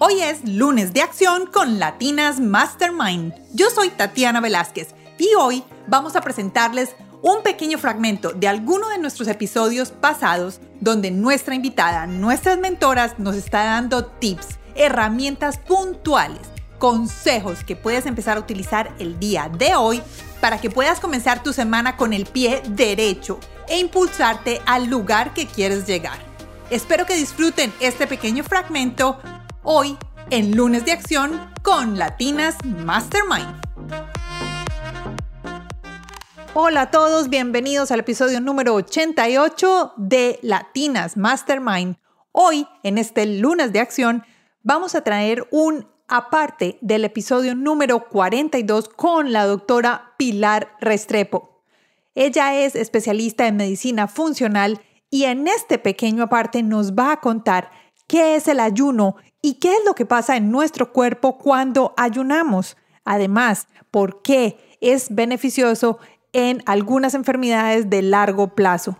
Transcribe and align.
Hoy 0.00 0.20
es 0.20 0.46
lunes 0.48 0.92
de 0.92 1.02
acción 1.02 1.46
con 1.46 1.78
Latinas 1.78 2.40
Mastermind. 2.40 3.32
Yo 3.52 3.70
soy 3.70 3.90
Tatiana 3.90 4.40
Velázquez 4.40 4.88
y 5.18 5.28
hoy 5.38 5.62
vamos 5.86 6.16
a 6.16 6.20
presentarles 6.20 6.96
un 7.22 7.44
pequeño 7.44 7.78
fragmento 7.78 8.32
de 8.32 8.48
alguno 8.48 8.88
de 8.88 8.98
nuestros 8.98 9.28
episodios 9.28 9.92
pasados 9.92 10.60
donde 10.80 11.12
nuestra 11.12 11.54
invitada, 11.54 12.08
nuestras 12.08 12.58
mentoras, 12.58 13.20
nos 13.20 13.36
está 13.36 13.64
dando 13.64 14.04
tips, 14.04 14.58
herramientas 14.74 15.58
puntuales, 15.58 16.42
consejos 16.78 17.62
que 17.62 17.76
puedes 17.76 18.04
empezar 18.06 18.36
a 18.36 18.40
utilizar 18.40 18.92
el 18.98 19.20
día 19.20 19.48
de 19.48 19.76
hoy 19.76 20.02
para 20.40 20.60
que 20.60 20.70
puedas 20.70 20.98
comenzar 20.98 21.44
tu 21.44 21.52
semana 21.52 21.96
con 21.96 22.12
el 22.12 22.26
pie 22.26 22.62
derecho 22.68 23.38
e 23.68 23.78
impulsarte 23.78 24.60
al 24.66 24.86
lugar 24.86 25.34
que 25.34 25.46
quieres 25.46 25.86
llegar. 25.86 26.18
Espero 26.68 27.06
que 27.06 27.14
disfruten 27.14 27.72
este 27.78 28.08
pequeño 28.08 28.42
fragmento 28.42 29.20
hoy 29.64 29.96
en 30.30 30.54
Lunes 30.54 30.84
de 30.84 30.92
Acción 30.92 31.40
con 31.62 31.98
Latinas 31.98 32.56
Mastermind. 32.64 33.60
Hola 36.52 36.82
a 36.82 36.90
todos, 36.90 37.30
bienvenidos 37.30 37.90
al 37.90 38.00
episodio 38.00 38.40
número 38.40 38.74
88 38.74 39.94
de 39.96 40.38
Latinas 40.42 41.16
Mastermind. 41.16 41.96
Hoy, 42.30 42.68
en 42.82 42.98
este 42.98 43.24
lunes 43.24 43.72
de 43.72 43.80
acción, 43.80 44.24
vamos 44.62 44.94
a 44.94 45.02
traer 45.02 45.48
un 45.50 45.88
aparte 46.08 46.78
del 46.82 47.06
episodio 47.06 47.54
número 47.54 48.08
42 48.08 48.90
con 48.90 49.32
la 49.32 49.46
doctora 49.46 50.14
Pilar 50.18 50.76
Restrepo. 50.80 51.62
Ella 52.14 52.54
es 52.54 52.76
especialista 52.76 53.46
en 53.46 53.56
medicina 53.56 54.08
funcional 54.08 54.80
y 55.08 55.24
en 55.24 55.48
este 55.48 55.78
pequeño 55.78 56.24
aparte 56.24 56.62
nos 56.62 56.92
va 56.92 57.12
a 57.12 57.20
contar 57.20 57.70
qué 58.06 58.36
es 58.36 58.48
el 58.48 58.60
ayuno 58.60 59.16
y 59.42 59.54
qué 59.54 59.72
es 59.74 59.84
lo 59.84 59.94
que 59.94 60.06
pasa 60.06 60.36
en 60.36 60.50
nuestro 60.50 60.92
cuerpo 60.92 61.38
cuando 61.38 61.94
ayunamos. 61.96 62.76
Además, 63.04 63.68
por 63.90 64.22
qué 64.22 64.58
es 64.80 65.14
beneficioso 65.14 65.98
en 66.32 66.62
algunas 66.66 67.14
enfermedades 67.14 67.90
de 67.90 68.02
largo 68.02 68.54
plazo. 68.54 68.96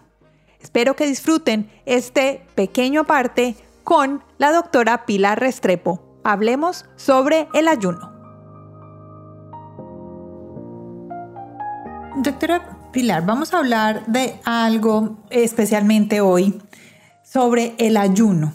Espero 0.61 0.97
que 0.97 1.07
disfruten 1.07 1.71
este 1.85 2.47
pequeño 2.55 3.03
aparte 3.03 3.57
con 3.83 4.23
la 4.39 4.53
doctora 4.53 5.05
Pilar 5.05 5.41
Restrepo. 5.41 6.21
Hablemos 6.25 6.87
sobre 6.97 7.49
el 7.53 7.69
ayuno. 7.69 8.13
Doctora 12.17 12.79
Pilar, 12.93 13.27
vamos 13.27 13.53
a 13.53 13.59
hablar 13.59 14.07
de 14.07 14.41
algo 14.45 15.19
especialmente 15.29 16.21
hoy 16.21 16.63
sobre 17.25 17.75
el 17.79 17.97
ayuno. 17.97 18.55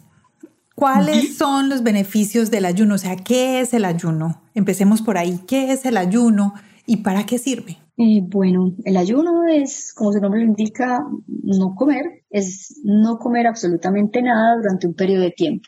¿Cuáles 0.80 1.35
son 1.38 1.67
los 1.67 1.83
beneficios 1.83 2.49
del 2.49 2.63
ayuno? 2.63 2.95
O 2.95 2.97
sea, 2.97 3.17
¿qué 3.17 3.59
es 3.59 3.73
el 3.73 3.83
ayuno? 3.83 4.41
Empecemos 4.53 5.02
por 5.02 5.17
ahí. 5.17 5.41
¿Qué 5.45 5.73
es 5.73 5.85
el 5.85 5.97
ayuno 5.97 6.53
y 6.85 6.97
para 6.97 7.25
qué 7.25 7.38
sirve? 7.38 7.77
Eh, 7.97 8.22
bueno, 8.23 8.72
el 8.85 8.95
ayuno 8.95 9.45
es, 9.45 9.94
como 9.94 10.13
su 10.13 10.22
nombre 10.22 10.39
lo 10.39 10.47
indica, 10.47 11.05
no 11.27 11.75
comer, 11.75 12.23
es 12.30 12.80
no 12.85 13.17
comer 13.17 13.45
absolutamente 13.45 14.22
nada 14.22 14.55
durante 14.55 14.88
un 14.88 14.94
periodo 14.94 15.23
de 15.23 15.31
tiempo. 15.31 15.67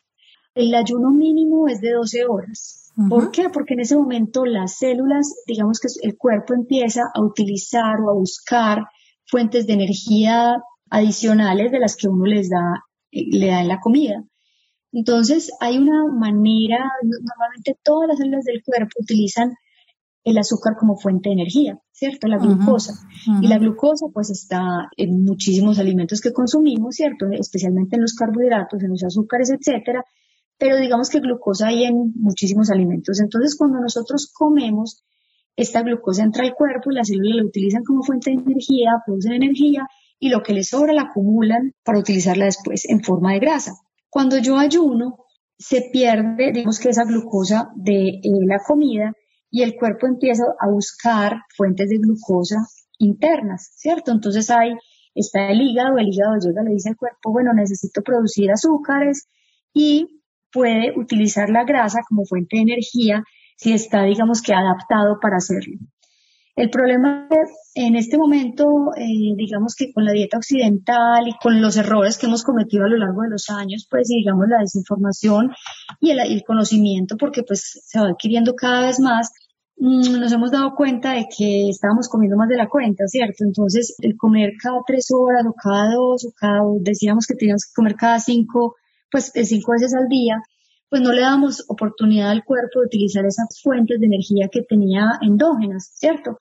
El 0.56 0.74
ayuno 0.74 1.10
mínimo 1.10 1.68
es 1.68 1.82
de 1.82 1.92
12 1.92 2.26
horas. 2.30 2.94
¿Por 3.10 3.32
qué? 3.32 3.50
Porque 3.50 3.74
en 3.74 3.82
ese 3.82 3.98
momento 3.98 4.46
las 4.46 4.78
células, 4.78 5.34
digamos 5.46 5.80
que 5.80 5.90
el 6.04 6.18
cuerpo 6.18 6.54
empieza 6.54 7.04
a 7.14 7.22
utilizar 7.22 8.00
o 8.00 8.12
a 8.12 8.14
buscar 8.14 8.86
fuentes 9.26 9.68
de 9.68 9.74
energía 9.74 10.56
adicionales 10.90 11.72
de 11.72 11.80
las 11.80 11.98
que 11.98 12.08
uno 12.08 12.26
les 12.26 12.50
da, 12.50 12.86
eh, 13.12 13.26
le 13.30 13.48
da 13.48 13.62
en 13.62 13.68
la 13.68 13.80
comida. 13.80 14.24
Entonces, 14.92 15.52
hay 15.60 15.78
una 15.78 16.06
manera, 16.08 16.92
normalmente 17.04 17.78
todas 17.84 18.10
las 18.10 18.18
células 18.18 18.44
del 18.44 18.62
cuerpo 18.64 18.92
utilizan 19.00 19.54
el 20.24 20.38
azúcar 20.38 20.76
como 20.78 20.98
fuente 20.98 21.30
de 21.30 21.34
energía, 21.34 21.80
¿cierto? 21.92 22.28
La 22.28 22.38
glucosa. 22.38 22.94
Y 23.42 23.48
la 23.48 23.58
glucosa 23.58 24.08
pues 24.14 24.30
está 24.30 24.90
en 24.98 25.24
muchísimos 25.24 25.80
alimentos 25.80 26.22
que 26.22 26.32
consumimos, 26.32 26.96
¿cierto? 26.96 27.26
Especialmente 27.32 27.96
en 27.96 28.04
los 28.04 28.14
carbohidratos, 28.14 28.84
en 28.84 28.90
los 28.90 29.04
azúcares, 29.04 29.50
etcétera. 29.50 30.04
Pero 30.58 30.78
digamos 30.78 31.10
que 31.10 31.22
glucosa 31.22 31.70
hay 31.70 31.86
en 31.86 32.14
muchísimos 32.16 32.70
alimentos. 32.70 33.20
Entonces, 33.20 33.56
cuando 33.58 33.80
nosotros 33.80 34.32
comemos, 34.32 35.04
esta 35.56 35.82
glucosa 35.82 36.24
entra 36.24 36.44
al 36.44 36.54
cuerpo 36.54 36.92
y 36.92 36.96
las 36.96 37.08
células 37.08 37.38
la 37.38 37.46
utilizan 37.46 37.84
como 37.84 38.04
fuente 38.04 38.30
de 38.30 38.42
energía, 38.42 39.02
producen 39.06 39.34
energía 39.34 39.88
y 40.20 40.30
lo 40.30 40.44
que 40.44 40.54
les 40.54 40.70
sobra 40.70 40.94
la 40.94 41.04
acumulan 41.04 41.74
para 41.84 42.00
utilizarla 42.00 42.46
después 42.46 42.88
en 42.88 43.02
forma 43.02 43.34
de 43.34 43.40
grasa. 43.40 43.74
Cuando 44.12 44.38
yo 44.40 44.58
ayuno, 44.58 45.26
se 45.58 45.90
pierde, 45.92 46.52
digamos 46.52 46.80
que 46.80 46.90
esa 46.90 47.06
glucosa 47.06 47.70
de 47.76 48.10
eh, 48.10 48.22
la 48.46 48.60
comida 48.60 49.14
y 49.50 49.64
el 49.64 49.76
cuerpo 49.76 50.06
empieza 50.06 50.44
a 50.60 50.70
buscar 50.70 51.44
fuentes 51.56 51.88
de 51.90 51.98
glucosa 51.98 52.58
internas, 52.98 53.72
¿cierto? 53.76 54.12
Entonces 54.12 54.50
ahí 54.50 54.74
está 55.16 55.50
el 55.50 55.62
hígado, 55.62 55.98
el 55.98 56.10
hígado 56.10 56.36
llega, 56.40 56.62
le 56.62 56.72
dice 56.72 56.90
al 56.90 56.98
cuerpo, 56.98 57.32
bueno, 57.32 57.54
necesito 57.54 58.02
producir 58.02 58.52
azúcares 58.52 59.30
y 59.74 60.22
puede 60.52 60.92
utilizar 61.00 61.50
la 61.50 61.64
grasa 61.64 62.02
como 62.08 62.26
fuente 62.26 62.58
de 62.58 62.64
energía 62.64 63.24
si 63.56 63.72
está, 63.72 64.04
digamos 64.04 64.42
que, 64.42 64.54
adaptado 64.54 65.20
para 65.22 65.38
hacerlo. 65.38 65.78
El 66.56 66.70
problema 66.70 67.28
en 67.76 67.96
este 67.96 68.18
momento, 68.18 68.66
eh, 68.98 69.36
digamos 69.38 69.74
que 69.76 69.94
con 69.94 70.04
la 70.04 70.12
dieta 70.12 70.38
occidental 70.38 71.28
y 71.28 71.38
con 71.42 71.62
los 71.62 71.78
errores 71.78 72.18
que 72.18 72.28
hemos 72.28 72.44
cometido 72.44 72.86
a 72.86 72.90
lo 72.90 72.98
largo 72.98 73.22
de 73.22 73.30
los 73.30 73.50
años, 73.50 73.88
pues 73.90 74.10
digamos 74.10 74.48
la 74.50 74.60
desinformación 74.60 75.52
y 76.02 76.12
el, 76.12 76.44
conocimiento, 76.46 77.16
porque 77.18 77.44
pues 77.44 77.82
se 77.86 78.00
va 78.00 78.10
adquiriendo 78.10 78.54
cada 78.54 78.82
vez 78.82 79.00
más, 79.00 79.32
mm, 79.78 80.20
nos 80.20 80.32
hemos 80.34 80.52
dado 80.52 80.76
cuenta 80.76 81.14
de 81.14 81.26
que 81.36 81.70
estábamos 81.70 82.10
comiendo 82.10 82.36
más 82.36 82.50
de 82.50 82.58
la 82.58 82.68
cuenta, 82.68 83.06
¿cierto? 83.08 83.46
Entonces, 83.46 83.96
el 84.00 84.18
comer 84.18 84.52
cada 84.62 84.80
tres 84.86 85.08
horas 85.12 85.46
o 85.48 85.54
cada 85.54 85.96
dos 85.96 86.26
o 86.26 86.34
cada, 86.38 86.60
decíamos 86.82 87.28
que 87.28 87.36
teníamos 87.36 87.66
que 87.66 87.74
comer 87.76 87.96
cada 87.96 88.20
cinco, 88.20 88.76
pues 89.10 89.32
cinco 89.34 89.72
veces 89.72 89.94
al 89.96 90.10
día, 90.10 90.36
pues 90.92 91.02
no 91.02 91.14
le 91.14 91.22
damos 91.22 91.64
oportunidad 91.70 92.32
al 92.32 92.44
cuerpo 92.44 92.82
de 92.82 92.88
utilizar 92.88 93.26
esas 93.26 93.62
fuentes 93.64 93.98
de 93.98 94.08
energía 94.08 94.50
que 94.52 94.62
tenía 94.62 95.06
endógenas, 95.22 95.90
¿cierto? 95.96 96.38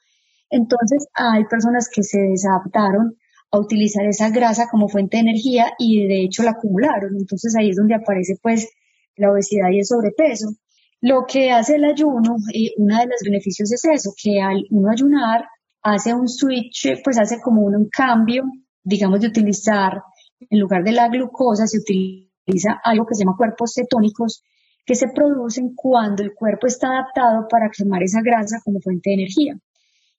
Entonces 0.50 1.06
hay 1.14 1.44
personas 1.44 1.88
que 1.88 2.02
se 2.02 2.18
desadaptaron 2.18 3.16
a 3.52 3.58
utilizar 3.60 4.04
esa 4.06 4.28
grasa 4.30 4.66
como 4.68 4.88
fuente 4.88 5.18
de 5.18 5.20
energía 5.20 5.66
y 5.78 6.04
de 6.04 6.24
hecho 6.24 6.42
la 6.42 6.50
acumularon. 6.50 7.16
Entonces 7.16 7.54
ahí 7.56 7.70
es 7.70 7.76
donde 7.76 7.94
aparece 7.94 8.38
pues 8.42 8.68
la 9.14 9.30
obesidad 9.30 9.70
y 9.70 9.78
el 9.78 9.86
sobrepeso. 9.86 10.48
Lo 11.00 11.26
que 11.28 11.52
hace 11.52 11.76
el 11.76 11.84
ayuno, 11.84 12.34
eh, 12.52 12.72
uno 12.76 12.98
de 12.98 13.06
los 13.06 13.20
beneficios 13.24 13.70
es 13.70 13.84
eso, 13.84 14.10
que 14.20 14.40
al 14.40 14.64
uno 14.70 14.90
ayunar 14.90 15.44
hace 15.80 16.12
un 16.12 16.28
switch, 16.28 17.00
pues 17.04 17.20
hace 17.20 17.40
como 17.40 17.62
un 17.62 17.88
cambio, 17.88 18.42
digamos, 18.82 19.20
de 19.20 19.28
utilizar, 19.28 20.02
en 20.40 20.58
lugar 20.58 20.82
de 20.82 20.90
la 20.90 21.08
glucosa, 21.08 21.68
se 21.68 21.78
utiliza 21.78 22.29
algo 22.84 23.06
que 23.06 23.14
se 23.14 23.24
llama 23.24 23.36
cuerpos 23.36 23.72
cetónicos 23.74 24.42
que 24.84 24.94
se 24.94 25.08
producen 25.08 25.74
cuando 25.74 26.22
el 26.22 26.34
cuerpo 26.34 26.66
está 26.66 26.88
adaptado 26.88 27.46
para 27.48 27.70
quemar 27.70 28.02
esa 28.02 28.22
grasa 28.22 28.60
como 28.64 28.80
fuente 28.80 29.10
de 29.10 29.14
energía. 29.14 29.58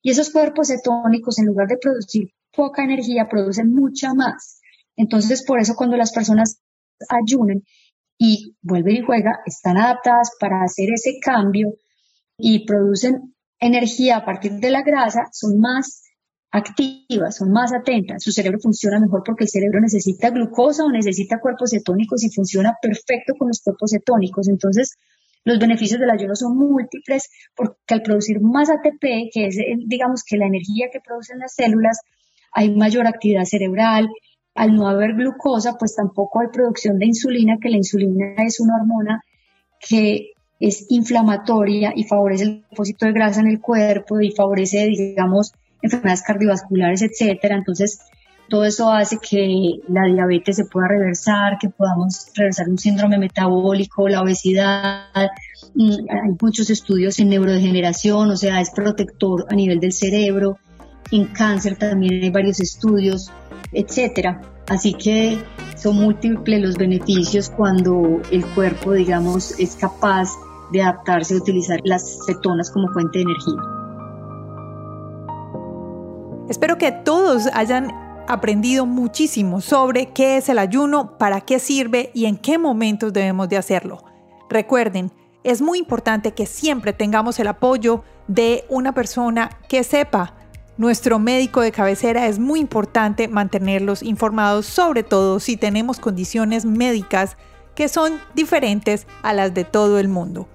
Y 0.01 0.11
esos 0.11 0.31
cuerpos 0.31 0.69
cetónicos, 0.69 1.39
en 1.39 1.47
lugar 1.47 1.67
de 1.67 1.77
producir 1.77 2.31
poca 2.55 2.83
energía, 2.83 3.27
producen 3.29 3.73
mucha 3.73 4.13
más. 4.13 4.61
Entonces, 4.95 5.43
por 5.45 5.59
eso 5.59 5.75
cuando 5.75 5.97
las 5.97 6.11
personas 6.11 6.61
ayunan 7.09 7.63
y 8.17 8.55
vuelven 8.61 8.97
y 8.97 9.01
juegan, 9.01 9.35
están 9.45 9.77
adaptadas 9.77 10.31
para 10.39 10.63
hacer 10.63 10.89
ese 10.93 11.19
cambio 11.19 11.73
y 12.37 12.65
producen 12.65 13.35
energía 13.59 14.17
a 14.17 14.25
partir 14.25 14.53
de 14.53 14.71
la 14.71 14.81
grasa, 14.81 15.27
son 15.31 15.59
más 15.59 16.03
activas, 16.51 17.37
son 17.37 17.51
más 17.51 17.71
atentas, 17.73 18.21
su 18.23 18.31
cerebro 18.31 18.59
funciona 18.59 18.99
mejor 18.99 19.23
porque 19.25 19.45
el 19.45 19.49
cerebro 19.49 19.79
necesita 19.79 20.29
glucosa 20.31 20.83
o 20.83 20.91
necesita 20.91 21.39
cuerpos 21.39 21.71
cetónicos 21.71 22.23
y 22.23 22.29
funciona 22.29 22.75
perfecto 22.81 23.33
con 23.37 23.47
los 23.47 23.61
cuerpos 23.61 23.91
cetónicos. 23.91 24.49
Entonces, 24.49 24.97
los 25.43 25.59
beneficios 25.59 25.99
del 25.99 26.09
ayuno 26.09 26.35
son 26.35 26.57
múltiples 26.57 27.29
porque 27.55 27.93
al 27.93 28.01
producir 28.01 28.41
más 28.41 28.69
ATP, 28.69 29.31
que 29.33 29.47
es, 29.47 29.57
eh, 29.57 29.75
digamos, 29.85 30.23
que 30.23 30.37
la 30.37 30.45
energía 30.45 30.89
que 30.91 30.99
producen 30.99 31.39
las 31.39 31.55
células, 31.55 31.99
hay 32.51 32.75
mayor 32.75 33.07
actividad 33.07 33.45
cerebral. 33.45 34.09
Al 34.53 34.75
no 34.75 34.89
haber 34.89 35.13
glucosa, 35.13 35.77
pues 35.79 35.95
tampoco 35.95 36.41
hay 36.41 36.47
producción 36.51 36.99
de 36.99 37.05
insulina, 37.05 37.57
que 37.61 37.69
la 37.69 37.77
insulina 37.77 38.35
es 38.45 38.59
una 38.59 38.75
hormona 38.75 39.23
que 39.79 40.33
es 40.59 40.85
inflamatoria 40.89 41.93
y 41.95 42.03
favorece 42.03 42.43
el 42.43 42.65
depósito 42.69 43.05
de 43.05 43.13
grasa 43.13 43.39
en 43.39 43.47
el 43.47 43.61
cuerpo 43.61 44.19
y 44.19 44.31
favorece, 44.31 44.85
digamos, 44.87 45.53
enfermedades 45.81 46.23
cardiovasculares, 46.23 47.01
etcétera. 47.01 47.55
Entonces, 47.55 47.99
todo 48.51 48.65
eso 48.65 48.91
hace 48.91 49.17
que 49.17 49.79
la 49.87 50.05
diabetes 50.05 50.57
se 50.57 50.65
pueda 50.65 50.89
reversar, 50.89 51.57
que 51.57 51.69
podamos 51.69 52.27
reversar 52.35 52.67
un 52.67 52.77
síndrome 52.77 53.17
metabólico, 53.17 54.09
la 54.09 54.21
obesidad. 54.21 55.05
Mm, 55.73 55.91
hay 56.09 56.35
muchos 56.39 56.69
estudios 56.69 57.17
en 57.19 57.29
neurodegeneración, 57.29 58.29
o 58.29 58.35
sea, 58.35 58.59
es 58.59 58.69
protector 58.71 59.45
a 59.49 59.55
nivel 59.55 59.79
del 59.79 59.93
cerebro. 59.93 60.57
En 61.11 61.27
cáncer 61.27 61.77
también 61.77 62.23
hay 62.23 62.29
varios 62.29 62.59
estudios, 62.59 63.31
etcétera. 63.71 64.41
Así 64.67 64.93
que 64.95 65.37
son 65.77 65.95
múltiples 65.95 66.61
los 66.61 66.75
beneficios 66.75 67.49
cuando 67.49 68.21
el 68.31 68.45
cuerpo, 68.47 68.91
digamos, 68.91 69.57
es 69.59 69.77
capaz 69.77 70.29
de 70.73 70.81
adaptarse 70.81 71.35
a 71.35 71.37
utilizar 71.37 71.79
las 71.85 72.25
cetonas 72.25 72.69
como 72.69 72.89
fuente 72.89 73.19
de 73.19 73.23
energía. 73.23 73.80
Espero 76.51 76.77
que 76.77 76.91
todos 76.91 77.47
hayan 77.53 77.93
aprendido 78.27 78.85
muchísimo 78.85 79.61
sobre 79.61 80.07
qué 80.07 80.35
es 80.35 80.49
el 80.49 80.59
ayuno, 80.59 81.17
para 81.17 81.39
qué 81.39 81.59
sirve 81.59 82.11
y 82.13 82.25
en 82.25 82.35
qué 82.35 82.57
momentos 82.57 83.13
debemos 83.13 83.47
de 83.47 83.55
hacerlo. 83.55 84.03
Recuerden, 84.49 85.13
es 85.45 85.61
muy 85.61 85.79
importante 85.79 86.33
que 86.33 86.45
siempre 86.45 86.91
tengamos 86.91 87.39
el 87.39 87.47
apoyo 87.47 88.03
de 88.27 88.65
una 88.67 88.93
persona 88.93 89.61
que 89.69 89.85
sepa. 89.85 90.33
Nuestro 90.75 91.19
médico 91.19 91.61
de 91.61 91.71
cabecera 91.71 92.27
es 92.27 92.37
muy 92.37 92.59
importante 92.59 93.29
mantenerlos 93.29 94.03
informados, 94.03 94.65
sobre 94.65 95.03
todo 95.03 95.39
si 95.39 95.55
tenemos 95.55 96.01
condiciones 96.01 96.65
médicas 96.65 97.37
que 97.75 97.87
son 97.87 98.19
diferentes 98.35 99.07
a 99.23 99.31
las 99.31 99.53
de 99.53 99.63
todo 99.63 99.99
el 99.99 100.09
mundo. 100.09 100.49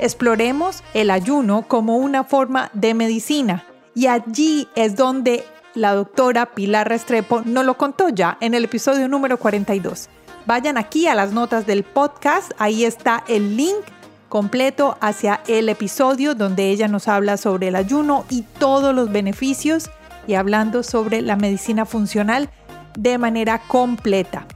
Exploremos 0.00 0.82
el 0.92 1.08
ayuno 1.08 1.68
como 1.68 1.98
una 1.98 2.24
forma 2.24 2.72
de 2.74 2.94
medicina 2.94 3.64
y 3.94 4.06
allí 4.06 4.68
es 4.74 4.96
donde 4.96 5.44
la 5.74 5.94
doctora 5.94 6.46
Pilar 6.46 6.88
Restrepo 6.88 7.42
nos 7.44 7.64
lo 7.64 7.76
contó 7.76 8.08
ya 8.08 8.36
en 8.40 8.54
el 8.54 8.64
episodio 8.64 9.08
número 9.08 9.38
42. 9.38 10.08
Vayan 10.46 10.78
aquí 10.78 11.06
a 11.06 11.14
las 11.14 11.32
notas 11.32 11.66
del 11.66 11.84
podcast, 11.84 12.52
ahí 12.58 12.84
está 12.84 13.24
el 13.28 13.56
link 13.56 13.84
completo 14.28 14.96
hacia 15.00 15.40
el 15.48 15.68
episodio 15.68 16.34
donde 16.34 16.70
ella 16.70 16.88
nos 16.88 17.08
habla 17.08 17.36
sobre 17.36 17.68
el 17.68 17.76
ayuno 17.76 18.24
y 18.30 18.42
todos 18.58 18.94
los 18.94 19.10
beneficios 19.12 19.90
y 20.26 20.34
hablando 20.34 20.82
sobre 20.82 21.20
la 21.20 21.36
medicina 21.36 21.84
funcional 21.84 22.48
de 22.96 23.18
manera 23.18 23.60
completa. 23.66 24.46